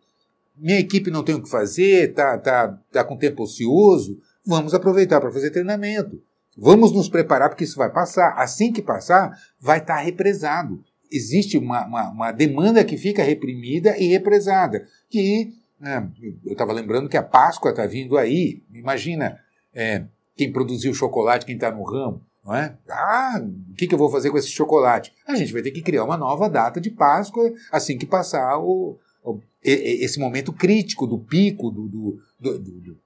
minha 0.56 0.80
equipe 0.80 1.10
não 1.10 1.24
tem 1.24 1.34
o 1.34 1.42
que 1.42 1.50
fazer, 1.50 2.14
tá, 2.14 2.38
tá, 2.38 2.80
tá 2.92 3.04
com 3.04 3.18
tempo 3.18 3.42
ocioso, 3.42 4.20
vamos 4.46 4.76
aproveitar 4.76 5.20
para 5.20 5.32
fazer 5.32 5.50
treinamento. 5.50 6.22
Vamos 6.56 6.92
nos 6.92 7.10
preparar 7.10 7.50
porque 7.50 7.64
isso 7.64 7.76
vai 7.76 7.92
passar. 7.92 8.36
Assim 8.38 8.72
que 8.72 8.84
passar, 8.84 9.36
vai 9.60 9.80
estar 9.80 9.96
tá 9.96 10.02
represado. 10.02 10.84
Existe 11.12 11.58
uma, 11.58 11.88
uma, 11.88 12.12
uma, 12.12 12.32
demanda 12.32 12.84
que 12.84 12.98
fica 12.98 13.24
reprimida 13.24 13.98
e 13.98 14.10
represada. 14.10 14.86
Que 15.10 15.50
é, 15.82 16.04
eu 16.46 16.52
estava 16.52 16.72
lembrando 16.72 17.10
que 17.10 17.18
a 17.18 17.24
Páscoa 17.24 17.72
está 17.72 17.88
vindo 17.88 18.16
aí. 18.16 18.62
Imagina 18.72 19.40
é, 19.74 20.06
quem 20.36 20.52
produziu 20.52 20.94
chocolate, 20.94 21.46
quem 21.46 21.56
está 21.56 21.72
no 21.72 21.84
ramo. 21.84 22.22
Não 22.44 22.54
é? 22.54 22.78
Ah, 22.88 23.42
o 23.72 23.74
que, 23.74 23.88
que 23.88 23.94
eu 23.94 23.98
vou 23.98 24.12
fazer 24.12 24.30
com 24.30 24.38
esse 24.38 24.50
chocolate? 24.50 25.12
A 25.28 25.36
gente 25.36 25.52
vai 25.52 25.64
ter 25.64 25.72
que 25.72 25.82
criar 25.82 26.04
uma 26.04 26.16
nova 26.16 26.48
data 26.48 26.80
de 26.80 26.92
Páscoa 26.92 27.52
assim 27.72 27.98
que 27.98 28.06
passar 28.06 28.60
o, 28.60 29.00
o 29.24 29.40
esse 29.64 30.20
momento 30.20 30.54
crítico 30.54 31.08
do 31.08 31.18
pico 31.18 31.72
do, 31.72 31.88
do, 31.88 32.20
do, 32.40 32.60
do 32.60 32.98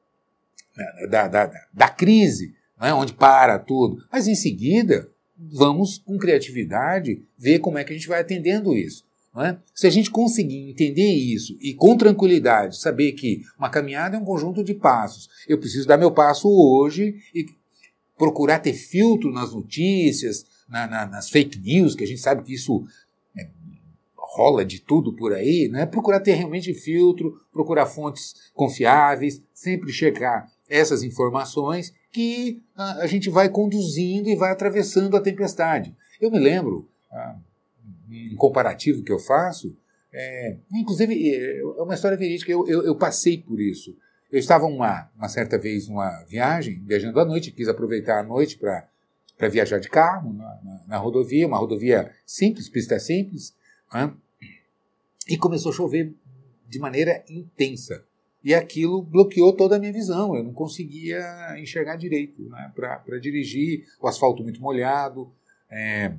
né, 0.75 1.07
da, 1.09 1.27
da, 1.29 1.51
da, 1.73 1.87
crise, 1.87 2.53
é? 2.81 2.93
onde 2.93 3.13
para 3.13 3.57
tudo. 3.57 4.03
Mas 4.11 4.27
em 4.27 4.35
seguida, 4.35 5.09
vamos 5.37 5.99
com 5.99 6.17
criatividade 6.17 7.23
ver 7.37 7.59
como 7.59 7.77
é 7.77 7.83
que 7.85 7.93
a 7.93 7.95
gente 7.95 8.09
vai 8.09 8.19
atendendo 8.19 8.75
isso. 8.75 9.05
É? 9.37 9.57
Se 9.75 9.85
a 9.85 9.89
gente 9.91 10.09
conseguir 10.09 10.69
entender 10.69 11.11
isso 11.11 11.55
e 11.61 11.73
com 11.73 11.95
tranquilidade 11.95 12.79
saber 12.79 13.11
que 13.11 13.43
uma 13.57 13.69
caminhada 13.69 14.17
é 14.17 14.19
um 14.19 14.25
conjunto 14.25 14.63
de 14.63 14.73
passos, 14.73 15.29
eu 15.47 15.59
preciso 15.59 15.87
dar 15.87 15.97
meu 15.97 16.11
passo 16.11 16.49
hoje 16.49 17.15
e 17.33 17.45
procurar 18.17 18.59
ter 18.59 18.73
filtro 18.73 19.31
nas 19.31 19.53
notícias, 19.53 20.45
na, 20.67 20.87
na, 20.87 21.05
nas 21.05 21.29
fake 21.29 21.59
news, 21.59 21.95
que 21.95 22.03
a 22.03 22.07
gente 22.07 22.19
sabe 22.19 22.43
que 22.43 22.53
isso 22.53 22.83
é, 23.37 23.47
rola 24.17 24.65
de 24.65 24.81
tudo 24.81 25.13
por 25.13 25.31
aí, 25.31 25.69
né? 25.71 25.85
procurar 25.85 26.19
ter 26.19 26.33
realmente 26.33 26.73
filtro, 26.73 27.39
procurar 27.53 27.85
fontes 27.85 28.51
confiáveis, 28.53 29.41
sempre 29.53 29.93
checar 29.93 30.51
essas 30.67 31.03
informações 31.03 31.93
que 32.11 32.61
a, 32.75 33.03
a 33.03 33.07
gente 33.07 33.29
vai 33.29 33.47
conduzindo 33.47 34.27
e 34.27 34.35
vai 34.35 34.51
atravessando 34.51 35.15
a 35.15 35.21
tempestade. 35.21 35.95
Eu 36.19 36.31
me 36.31 36.39
lembro, 36.39 36.89
ah, 37.11 37.37
um 38.09 38.35
comparativo 38.35 39.03
que 39.03 39.11
eu 39.11 39.19
faço, 39.19 39.75
é, 40.11 40.57
inclusive 40.73 41.35
é 41.35 41.63
uma 41.81 41.93
história 41.93 42.17
verídica, 42.17 42.51
eu, 42.51 42.67
eu, 42.67 42.83
eu 42.83 42.95
passei 42.95 43.37
por 43.37 43.59
isso. 43.59 43.95
Eu 44.31 44.39
estava 44.39 44.65
uma, 44.65 45.09
uma 45.15 45.27
certa 45.27 45.57
vez 45.57 45.87
numa 45.87 46.23
viagem, 46.25 46.83
viajando 46.85 47.19
à 47.19 47.25
noite, 47.25 47.51
quis 47.51 47.67
aproveitar 47.67 48.19
a 48.19 48.23
noite 48.23 48.57
para 48.57 49.47
viajar 49.49 49.79
de 49.79 49.89
carro 49.89 50.33
na, 50.33 50.59
na, 50.63 50.83
na, 50.87 50.97
rodovia, 50.97 51.47
uma 51.47 51.57
rodovia 51.57 52.11
simples, 52.25 52.69
pista 52.69 52.99
simples, 52.99 53.55
né? 53.93 54.13
e 55.27 55.37
começou 55.37 55.71
a 55.71 55.75
chover 55.75 56.13
de 56.67 56.79
maneira 56.79 57.23
intensa. 57.27 58.03
E 58.43 58.53
aquilo 58.53 59.01
bloqueou 59.01 59.51
toda 59.51 59.75
a 59.75 59.79
minha 59.79 59.91
visão, 59.91 60.35
eu 60.35 60.43
não 60.43 60.53
conseguia 60.53 61.19
enxergar 61.57 61.97
direito 61.97 62.41
né? 62.49 62.71
para 62.75 63.19
dirigir, 63.19 63.85
o 63.99 64.07
asfalto 64.07 64.43
muito 64.43 64.61
molhado, 64.61 65.31
é, 65.69 66.13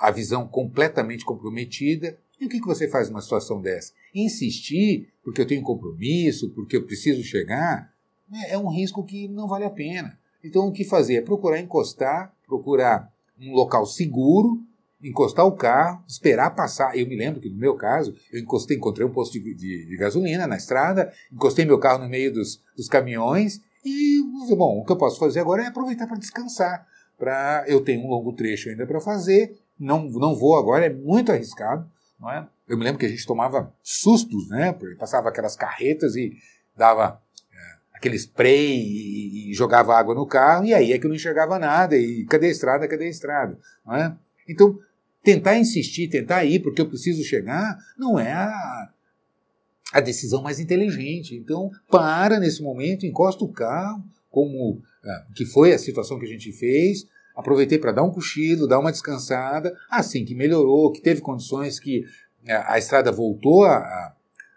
a 0.00 0.10
visão 0.10 0.48
completamente 0.48 1.24
comprometida. 1.24 2.18
E 2.40 2.46
o 2.46 2.48
que, 2.48 2.58
que 2.58 2.66
você 2.66 2.88
faz 2.88 3.10
numa 3.10 3.20
situação 3.20 3.60
dessa? 3.60 3.92
Insistir, 4.14 5.12
porque 5.22 5.42
eu 5.42 5.46
tenho 5.46 5.62
compromisso, 5.62 6.50
porque 6.50 6.76
eu 6.76 6.86
preciso 6.86 7.22
chegar, 7.22 7.92
é, 8.32 8.54
é 8.54 8.58
um 8.58 8.68
risco 8.68 9.04
que 9.04 9.28
não 9.28 9.46
vale 9.46 9.64
a 9.64 9.70
pena. 9.70 10.18
Então, 10.42 10.66
o 10.66 10.72
que 10.72 10.84
fazer? 10.84 11.16
É 11.16 11.20
procurar 11.20 11.60
encostar, 11.60 12.34
procurar 12.46 13.12
um 13.38 13.52
local 13.52 13.84
seguro, 13.84 14.62
encostar 15.02 15.46
o 15.46 15.52
carro, 15.52 16.02
esperar 16.08 16.54
passar. 16.54 16.96
Eu 16.96 17.06
me 17.06 17.16
lembro 17.16 17.40
que 17.40 17.50
no 17.50 17.58
meu 17.58 17.74
caso, 17.74 18.14
eu 18.32 18.40
encostei, 18.40 18.76
encontrei 18.76 19.06
um 19.06 19.12
posto 19.12 19.34
de, 19.34 19.54
de, 19.54 19.86
de 19.86 19.96
gasolina 19.96 20.46
na 20.46 20.56
estrada, 20.56 21.12
encostei 21.32 21.64
meu 21.64 21.78
carro 21.78 22.02
no 22.02 22.08
meio 22.08 22.32
dos, 22.32 22.62
dos 22.76 22.88
caminhões 22.88 23.60
e, 23.84 24.20
bom, 24.56 24.78
o 24.78 24.84
que 24.84 24.92
eu 24.92 24.96
posso 24.96 25.18
fazer 25.18 25.40
agora 25.40 25.62
é 25.62 25.66
aproveitar 25.66 26.06
para 26.06 26.18
descansar. 26.18 26.86
Para 27.18 27.64
eu 27.66 27.82
tenho 27.82 28.02
um 28.02 28.08
longo 28.08 28.32
trecho 28.32 28.70
ainda 28.70 28.86
para 28.86 29.00
fazer, 29.00 29.58
não, 29.80 30.04
não 30.04 30.34
vou 30.34 30.56
agora, 30.56 30.86
é 30.86 30.90
muito 30.90 31.32
arriscado. 31.32 31.90
Não 32.20 32.30
é? 32.30 32.46
Eu 32.68 32.76
me 32.76 32.84
lembro 32.84 32.98
que 32.98 33.06
a 33.06 33.08
gente 33.08 33.26
tomava 33.26 33.72
sustos, 33.82 34.48
né? 34.48 34.72
Porque 34.72 34.94
passava 34.94 35.30
aquelas 35.30 35.56
carretas 35.56 36.14
e 36.14 36.36
dava 36.76 37.20
é, 37.52 37.56
aquele 37.94 38.16
spray 38.16 38.76
e, 38.76 39.50
e, 39.50 39.54
jogava 39.54 39.96
água 39.96 40.14
no 40.14 40.26
carro, 40.26 40.66
e 40.66 40.74
aí 40.74 40.92
é 40.92 40.98
que 40.98 41.06
eu 41.06 41.08
não 41.08 41.16
enxergava 41.16 41.58
nada, 41.58 41.96
e 41.96 42.24
cadê 42.26 42.46
a 42.46 42.50
estrada, 42.50 42.86
cadê 42.86 43.06
a 43.06 43.08
estrada? 43.08 43.58
Não 43.84 43.96
é? 43.96 44.14
Então, 44.46 44.78
tentar 45.22 45.56
insistir, 45.56 46.08
tentar 46.08 46.44
ir 46.44 46.60
porque 46.60 46.80
eu 46.80 46.88
preciso 46.88 47.24
chegar, 47.24 47.78
não 47.98 48.20
é 48.20 48.32
a, 48.32 48.90
a 49.94 50.00
decisão 50.00 50.42
mais 50.42 50.60
inteligente. 50.60 51.34
Então, 51.34 51.70
para 51.90 52.38
nesse 52.38 52.62
momento, 52.62 53.06
encosta 53.06 53.44
o 53.44 53.52
carro, 53.52 54.04
como 54.30 54.80
é, 55.04 55.22
que 55.34 55.44
foi 55.44 55.72
a 55.72 55.78
situação 55.78 56.18
que 56.18 56.26
a 56.26 56.28
gente 56.28 56.52
fez, 56.52 57.06
aproveitei 57.40 57.78
para 57.78 57.92
dar 57.92 58.02
um 58.02 58.10
cochilo, 58.10 58.66
dar 58.66 58.78
uma 58.78 58.92
descansada, 58.92 59.74
assim 59.90 60.24
que 60.24 60.34
melhorou, 60.34 60.92
que 60.92 61.00
teve 61.00 61.20
condições 61.20 61.80
que 61.80 62.04
é, 62.46 62.54
a 62.54 62.78
estrada 62.78 63.10
voltou 63.10 63.64
a, 63.64 64.14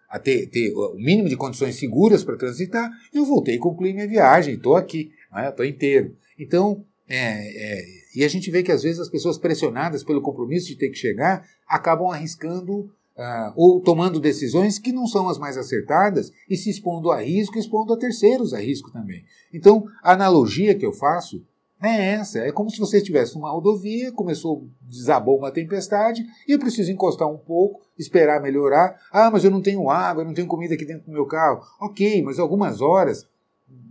a 0.10 0.20
ter, 0.20 0.48
ter, 0.48 0.74
o 0.74 0.96
mínimo 0.96 1.28
de 1.28 1.36
condições 1.36 1.76
seguras 1.76 2.24
para 2.24 2.38
transitar, 2.38 2.90
eu 3.14 3.26
voltei 3.26 3.56
e 3.56 3.60
concluí 3.60 3.94
minha 3.94 4.08
viagem, 4.08 4.56
estou 4.56 4.76
aqui, 4.76 5.12
estou 5.48 5.66
né, 5.66 5.72
inteiro. 5.72 6.16
Então, 6.38 6.86
é, 7.08 7.18
é, 7.18 7.84
e 8.16 8.24
a 8.24 8.28
gente 8.28 8.50
vê 8.50 8.64
que 8.64 8.72
às 8.72 8.84
vezes 8.84 9.00
as 9.00 9.10
pessoas 9.10 9.38
pressionadas 9.38 10.04
pelo 10.04 10.22
compromisso 10.22 10.68
de 10.68 10.78
ter 10.78 10.90
que 10.90 10.98
chegar 10.98 11.46
acabam 11.68 12.12
arriscando 12.12 12.92
uh, 13.18 13.54
ou 13.56 13.82
tomando 13.82 14.20
decisões 14.20 14.80
que 14.80 14.92
não 14.92 15.08
são 15.08 15.28
as 15.28 15.38
mais 15.38 15.58
acertadas 15.58 16.32
e 16.50 16.56
se 16.56 16.70
expondo 16.70 17.12
a 17.12 17.22
risco, 17.22 17.58
expondo 17.58 17.94
a 17.94 17.98
terceiros 17.98 18.54
a 18.54 18.60
risco 18.60 18.92
também. 18.92 19.24
Então, 19.54 19.86
a 20.02 20.14
analogia 20.14 20.76
que 20.76 20.86
eu 20.86 20.94
faço 20.94 21.44
é 21.84 22.14
essa. 22.14 22.40
É 22.40 22.52
como 22.52 22.70
se 22.70 22.80
você 22.80 22.98
estivesse 22.98 23.36
numa 23.36 23.52
rodovia, 23.52 24.12
começou, 24.12 24.68
desabou 24.82 25.38
uma 25.38 25.52
tempestade, 25.52 26.26
e 26.48 26.54
eu 26.54 26.60
preciso 26.60 26.92
encostar 26.92 27.28
um 27.28 27.38
pouco, 27.38 27.82
esperar 27.98 28.42
melhorar. 28.42 29.00
Ah, 29.12 29.30
mas 29.30 29.44
eu 29.44 29.52
não 29.52 29.62
tenho 29.62 29.90
água, 29.90 30.24
eu 30.24 30.28
não 30.28 30.34
tenho 30.34 30.48
comida 30.48 30.74
aqui 30.74 30.86
dentro 30.86 31.06
do 31.06 31.12
meu 31.12 31.26
carro. 31.26 31.62
Ok, 31.82 32.22
mas 32.24 32.40
algumas 32.40 32.82
horas 32.82 33.28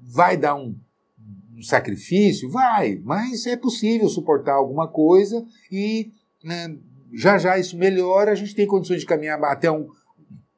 vai 0.02 0.36
dar 0.36 0.54
um, 0.54 0.74
um 1.56 1.62
sacrifício? 1.62 2.50
Vai, 2.50 3.00
mas 3.04 3.46
é 3.46 3.56
possível 3.56 4.08
suportar 4.08 4.54
alguma 4.54 4.88
coisa 4.88 5.44
e 5.70 6.10
né, 6.42 6.76
já 7.12 7.36
já 7.38 7.58
isso 7.58 7.76
melhora, 7.76 8.32
a 8.32 8.34
gente 8.34 8.54
tem 8.54 8.66
condições 8.66 9.00
de 9.00 9.06
caminhar 9.06 9.42
até 9.44 9.70
um, 9.70 9.88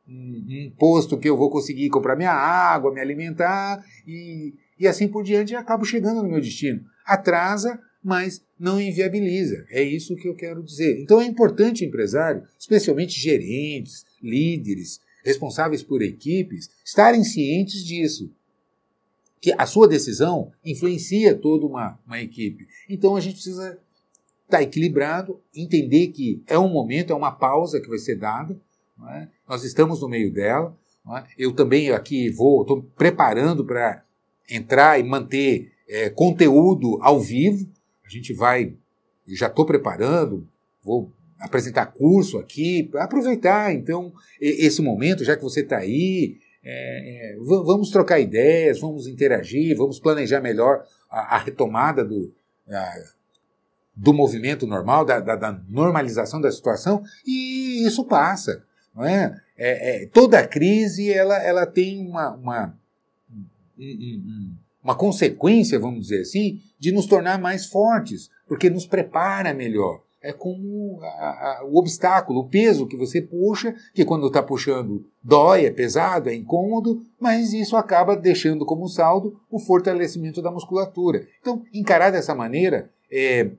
um, 0.08 0.46
um 0.48 0.72
posto 0.78 1.18
que 1.18 1.28
eu 1.28 1.36
vou 1.36 1.50
conseguir 1.50 1.88
comprar 1.90 2.16
minha 2.16 2.32
água, 2.32 2.92
me 2.92 3.00
alimentar 3.00 3.84
e, 4.06 4.54
e 4.78 4.86
assim 4.86 5.08
por 5.08 5.22
diante 5.22 5.54
acabo 5.54 5.84
chegando 5.84 6.22
no 6.22 6.28
meu 6.28 6.40
destino 6.40 6.84
atrasa, 7.04 7.78
mas 8.02 8.42
não 8.58 8.80
inviabiliza. 8.80 9.64
É 9.70 9.82
isso 9.82 10.16
que 10.16 10.28
eu 10.28 10.34
quero 10.34 10.62
dizer. 10.62 11.00
Então 11.00 11.20
é 11.20 11.26
importante 11.26 11.84
empresário, 11.84 12.42
especialmente 12.58 13.20
gerentes, 13.20 14.04
líderes, 14.22 15.00
responsáveis 15.24 15.82
por 15.82 16.02
equipes, 16.02 16.70
estarem 16.84 17.22
cientes 17.22 17.84
disso. 17.84 18.30
Que 19.40 19.54
a 19.58 19.66
sua 19.66 19.86
decisão 19.86 20.52
influencia 20.64 21.34
toda 21.34 21.66
uma, 21.66 21.98
uma 22.06 22.20
equipe. 22.20 22.66
Então 22.88 23.14
a 23.14 23.20
gente 23.20 23.34
precisa 23.34 23.78
estar 24.44 24.62
equilibrado, 24.62 25.40
entender 25.54 26.08
que 26.08 26.42
é 26.46 26.58
um 26.58 26.68
momento, 26.68 27.12
é 27.12 27.16
uma 27.16 27.32
pausa 27.32 27.80
que 27.80 27.88
vai 27.88 27.98
ser 27.98 28.16
dada. 28.16 28.58
É? 29.10 29.28
Nós 29.46 29.64
estamos 29.64 30.00
no 30.00 30.08
meio 30.08 30.32
dela. 30.32 30.76
É? 31.10 31.24
Eu 31.36 31.52
também 31.52 31.90
aqui 31.90 32.30
vou, 32.30 32.62
estou 32.62 32.82
preparando 32.96 33.64
para 33.64 34.02
entrar 34.48 34.98
e 34.98 35.02
manter 35.02 35.72
é, 35.88 36.10
conteúdo 36.10 36.98
ao 37.00 37.20
vivo. 37.20 37.68
A 38.04 38.08
gente 38.08 38.32
vai, 38.32 38.74
já 39.28 39.46
estou 39.46 39.64
preparando, 39.64 40.46
vou 40.82 41.12
apresentar 41.38 41.86
curso 41.86 42.38
aqui, 42.38 42.90
aproveitar 42.94 43.72
então 43.72 44.12
esse 44.40 44.80
momento, 44.80 45.24
já 45.24 45.36
que 45.36 45.42
você 45.42 45.60
está 45.60 45.78
aí, 45.78 46.38
é, 46.62 47.32
é 47.32 47.36
vamos 47.38 47.90
trocar 47.90 48.20
ideias, 48.20 48.80
vamos 48.80 49.06
interagir, 49.06 49.76
vamos 49.76 49.98
planejar 49.98 50.40
melhor 50.40 50.84
a, 51.10 51.36
a 51.36 51.38
retomada 51.38 52.04
do, 52.04 52.32
a, 52.68 52.94
do 53.94 54.12
movimento 54.12 54.66
normal, 54.66 55.04
da, 55.04 55.20
da, 55.20 55.36
da, 55.36 55.52
normalização 55.68 56.40
da 56.40 56.50
situação, 56.50 57.02
e 57.26 57.86
isso 57.86 58.04
passa. 58.04 58.64
Não 58.94 59.04
é? 59.04 59.40
é, 59.56 60.04
é 60.04 60.06
toda 60.06 60.46
crise 60.46 61.12
ela, 61.12 61.36
ela 61.42 61.66
tem 61.66 62.06
uma, 62.06 62.34
uma 62.34 62.66
um, 62.66 62.70
um, 62.70 62.83
uma 64.82 64.94
consequência, 64.94 65.78
vamos 65.78 66.02
dizer 66.02 66.20
assim, 66.20 66.60
de 66.78 66.92
nos 66.92 67.06
tornar 67.06 67.38
mais 67.38 67.66
fortes, 67.66 68.30
porque 68.46 68.68
nos 68.68 68.86
prepara 68.86 69.54
melhor. 69.54 70.02
É 70.20 70.32
como 70.32 71.00
a, 71.02 71.06
a, 71.06 71.64
o 71.64 71.76
obstáculo, 71.76 72.40
o 72.40 72.48
peso 72.48 72.86
que 72.86 72.96
você 72.96 73.20
puxa, 73.20 73.74
que 73.92 74.06
quando 74.06 74.26
está 74.26 74.42
puxando 74.42 75.06
dói, 75.22 75.66
é 75.66 75.70
pesado, 75.70 76.30
é 76.30 76.34
incômodo, 76.34 77.04
mas 77.20 77.52
isso 77.52 77.76
acaba 77.76 78.16
deixando 78.16 78.64
como 78.64 78.88
saldo 78.88 79.38
o 79.50 79.58
fortalecimento 79.58 80.40
da 80.40 80.50
musculatura. 80.50 81.26
Então, 81.40 81.62
encarar 81.74 82.10
dessa 82.10 82.34
maneira 82.34 82.90
é, 83.10 83.50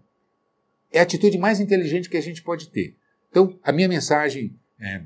é 0.92 1.00
a 1.00 1.04
atitude 1.04 1.38
mais 1.38 1.60
inteligente 1.60 2.10
que 2.10 2.18
a 2.18 2.22
gente 2.22 2.42
pode 2.42 2.70
ter. 2.70 2.96
Então, 3.30 3.60
a 3.64 3.72
minha 3.72 3.88
mensagem 3.88 4.56
é, 4.80 5.02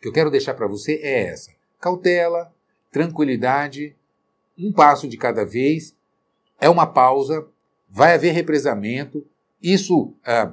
que 0.00 0.08
eu 0.08 0.12
quero 0.12 0.30
deixar 0.30 0.54
para 0.54 0.66
você 0.66 0.94
é 1.02 1.24
essa. 1.24 1.50
cautela, 1.78 2.54
tranquilidade, 2.90 3.94
um 4.58 4.72
passo 4.72 5.08
de 5.08 5.16
cada 5.16 5.44
vez, 5.44 5.94
é 6.60 6.68
uma 6.68 6.86
pausa, 6.86 7.46
vai 7.88 8.14
haver 8.14 8.32
represamento, 8.32 9.26
isso 9.62 10.14
ah, 10.24 10.52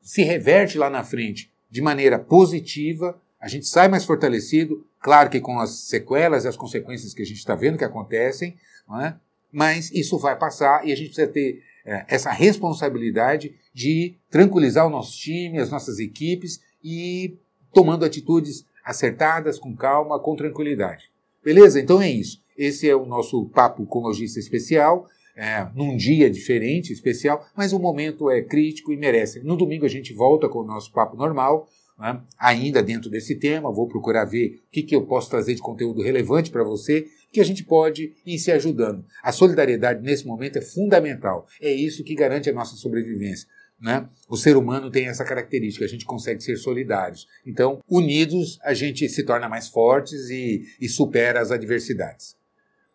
se 0.00 0.22
reverte 0.22 0.78
lá 0.78 0.88
na 0.90 1.02
frente 1.02 1.52
de 1.70 1.80
maneira 1.80 2.18
positiva, 2.18 3.20
a 3.40 3.48
gente 3.48 3.66
sai 3.66 3.88
mais 3.88 4.04
fortalecido, 4.04 4.86
claro 5.00 5.28
que 5.28 5.40
com 5.40 5.58
as 5.58 5.70
sequelas 5.70 6.44
e 6.44 6.48
as 6.48 6.56
consequências 6.56 7.12
que 7.12 7.22
a 7.22 7.26
gente 7.26 7.38
está 7.38 7.54
vendo 7.54 7.78
que 7.78 7.84
acontecem, 7.84 8.56
é? 9.02 9.14
mas 9.50 9.90
isso 9.92 10.18
vai 10.18 10.36
passar 10.36 10.86
e 10.86 10.92
a 10.92 10.96
gente 10.96 11.08
precisa 11.08 11.26
ter 11.26 11.62
é, 11.84 12.04
essa 12.08 12.30
responsabilidade 12.30 13.54
de 13.72 14.14
tranquilizar 14.30 14.86
o 14.86 14.90
nosso 14.90 15.16
time, 15.18 15.58
as 15.58 15.70
nossas 15.70 15.98
equipes 15.98 16.60
e 16.82 17.36
tomando 17.72 18.04
atitudes 18.04 18.64
acertadas, 18.84 19.58
com 19.58 19.74
calma, 19.74 20.18
com 20.18 20.36
tranquilidade. 20.36 21.10
Beleza? 21.44 21.78
Então 21.80 22.00
é 22.00 22.10
isso. 22.10 22.42
Esse 22.56 22.88
é 22.88 22.96
o 22.96 23.04
nosso 23.04 23.46
papo 23.46 23.84
com 23.84 24.00
lojista 24.00 24.38
especial, 24.38 25.06
é, 25.36 25.66
num 25.74 25.96
dia 25.96 26.30
diferente, 26.30 26.92
especial, 26.92 27.44
mas 27.56 27.72
o 27.72 27.78
momento 27.78 28.30
é 28.30 28.40
crítico 28.40 28.92
e 28.92 28.96
merece. 28.96 29.40
No 29.40 29.56
domingo 29.56 29.84
a 29.84 29.88
gente 29.88 30.12
volta 30.14 30.48
com 30.48 30.60
o 30.60 30.64
nosso 30.64 30.92
papo 30.92 31.16
normal, 31.16 31.68
né? 31.98 32.20
ainda 32.38 32.82
dentro 32.82 33.10
desse 33.10 33.34
tema. 33.34 33.72
Vou 33.72 33.88
procurar 33.88 34.24
ver 34.24 34.62
o 34.68 34.70
que, 34.70 34.82
que 34.82 34.94
eu 34.94 35.04
posso 35.04 35.28
trazer 35.28 35.54
de 35.54 35.60
conteúdo 35.60 36.02
relevante 36.02 36.50
para 36.50 36.64
você, 36.64 37.06
que 37.32 37.40
a 37.40 37.44
gente 37.44 37.64
pode 37.64 38.12
ir 38.24 38.38
se 38.38 38.52
ajudando. 38.52 39.04
A 39.22 39.32
solidariedade 39.32 40.02
nesse 40.02 40.26
momento 40.26 40.56
é 40.56 40.62
fundamental. 40.62 41.46
É 41.60 41.72
isso 41.72 42.04
que 42.04 42.14
garante 42.14 42.48
a 42.48 42.52
nossa 42.52 42.76
sobrevivência. 42.76 43.48
Né? 43.84 44.08
O 44.30 44.34
ser 44.34 44.56
humano 44.56 44.90
tem 44.90 45.08
essa 45.08 45.26
característica, 45.26 45.84
a 45.84 45.88
gente 45.88 46.06
consegue 46.06 46.42
ser 46.42 46.56
solidários. 46.56 47.28
Então, 47.44 47.82
unidos, 47.86 48.58
a 48.62 48.72
gente 48.72 49.06
se 49.10 49.22
torna 49.24 49.46
mais 49.46 49.68
fortes 49.68 50.30
e, 50.30 50.64
e 50.80 50.88
supera 50.88 51.38
as 51.38 51.50
adversidades. 51.50 52.34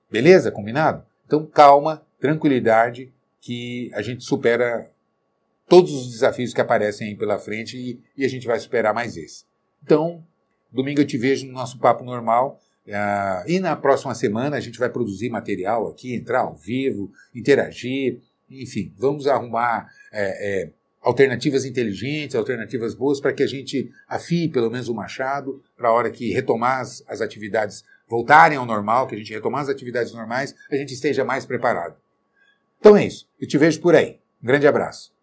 Beleza? 0.10 0.50
Combinado? 0.50 1.06
Então, 1.28 1.46
calma, 1.46 2.02
tranquilidade, 2.20 3.14
que 3.40 3.92
a 3.94 4.02
gente 4.02 4.24
supera 4.24 4.90
todos 5.68 5.94
os 5.94 6.10
desafios 6.10 6.56
que 6.56 6.62
aparecem 6.62 7.10
aí 7.10 7.16
pela 7.16 7.38
frente 7.38 7.78
e, 7.78 8.02
e, 8.18 8.26
a 8.26 8.28
gente 8.28 8.48
vai 8.48 8.60
superar 8.60 8.92
mais 8.92 9.16
esse. 9.16 9.46
Então, 9.84 10.26
domingo 10.72 11.02
eu 11.02 11.06
te 11.06 11.20
vejo 11.20 11.46
no 11.46 11.54
nosso 11.54 11.78
papo 11.78 12.04
normal. 12.04 12.60
Uh, 12.88 13.48
e 13.48 13.60
na 13.60 13.76
próxima 13.76 14.16
semana 14.16 14.58
a 14.58 14.60
gente 14.60 14.80
vai 14.80 14.90
produzir 14.90 15.30
material 15.30 15.88
aqui, 15.88 16.16
entrar 16.16 16.40
ao 16.40 16.56
vivo, 16.56 17.12
interagir, 17.36 18.20
enfim, 18.50 18.92
vamos 18.98 19.28
arrumar 19.28 19.88
é, 20.12 20.64
é, 20.64 20.72
alternativas 21.02 21.66
inteligentes, 21.66 22.36
alternativas 22.36 22.94
boas 22.94 23.20
para 23.20 23.34
que 23.34 23.44
a 23.44 23.48
gente 23.48 23.92
afie 24.08 24.50
pelo 24.50 24.70
menos 24.70 24.90
o 24.90 24.94
machado 24.94 25.64
para 25.78 25.90
a 25.90 25.94
hora 25.94 26.12
que 26.12 26.32
retomar 26.32 26.82
as, 26.82 27.04
as 27.08 27.22
atividades 27.22 27.84
voltarem 28.08 28.58
ao 28.58 28.66
normal, 28.66 29.08
que 29.08 29.16
a 29.16 29.18
gente 29.18 29.34
retomar 29.34 29.62
as 29.62 29.70
atividades 29.70 30.12
normais, 30.14 30.56
a 30.70 30.76
gente 30.76 30.94
esteja 30.94 31.24
mais 31.24 31.46
preparado. 31.46 31.96
Então 32.80 32.98
é 32.98 33.06
isso. 33.06 33.30
Eu 33.40 33.48
te 33.48 33.58
vejo 33.58 33.80
por 33.82 33.96
aí. 33.96 34.20
Um 34.42 34.48
grande 34.48 34.68
abraço. 34.68 35.14